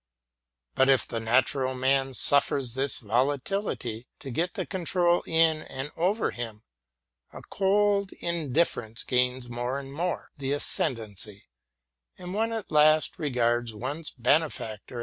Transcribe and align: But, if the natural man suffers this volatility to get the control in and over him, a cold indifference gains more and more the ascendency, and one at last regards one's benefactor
But, 0.73 0.89
if 0.89 1.07
the 1.07 1.19
natural 1.19 1.75
man 1.75 2.15
suffers 2.15 2.73
this 2.73 2.97
volatility 3.01 4.07
to 4.17 4.31
get 4.31 4.55
the 4.55 4.65
control 4.65 5.21
in 5.27 5.61
and 5.61 5.91
over 5.95 6.31
him, 6.31 6.63
a 7.31 7.43
cold 7.43 8.11
indifference 8.19 9.03
gains 9.03 9.47
more 9.47 9.77
and 9.77 9.93
more 9.93 10.31
the 10.35 10.53
ascendency, 10.53 11.43
and 12.17 12.33
one 12.33 12.51
at 12.51 12.71
last 12.71 13.19
regards 13.19 13.75
one's 13.75 14.09
benefactor 14.09 14.99